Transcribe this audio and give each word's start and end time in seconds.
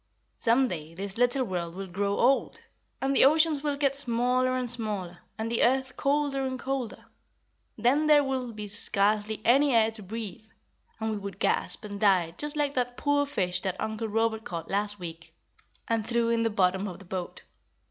"Some 0.37 0.67
day 0.67 0.95
this 0.95 1.15
little 1.15 1.43
world 1.43 1.75
will 1.75 1.85
grow 1.85 2.17
old, 2.17 2.59
and 2.99 3.15
the 3.15 3.23
oceans 3.23 3.61
will 3.61 3.75
get 3.75 3.95
smaller 3.95 4.57
and 4.57 4.67
smaller, 4.67 5.19
and 5.37 5.51
the 5.51 5.61
earth 5.61 5.95
colder 5.95 6.41
and 6.41 6.57
colder. 6.57 7.05
Then 7.77 8.07
there 8.07 8.23
will 8.23 8.51
be 8.51 8.67
scarcely 8.67 9.41
any 9.45 9.75
air 9.75 9.91
to 9.91 10.01
breathe, 10.01 10.47
and 10.99 11.11
we 11.11 11.17
would 11.19 11.37
gasp, 11.37 11.85
and 11.85 12.01
die 12.01 12.33
just 12.39 12.57
like 12.57 12.73
that 12.73 12.97
poor 12.97 13.27
fish 13.27 13.61
that 13.61 13.79
Uncle 13.79 14.07
Robert 14.07 14.43
caught 14.43 14.71
last 14.71 14.99
week 14.99 15.35
and 15.87 16.03
threw 16.07 16.29
in 16.29 16.41
the 16.41 16.49
bottom 16.49 16.87
of 16.87 16.97
the 16.97 17.05
boat. 17.05 17.43